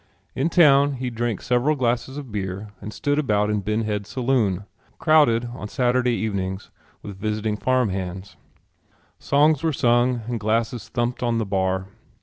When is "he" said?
0.93-1.11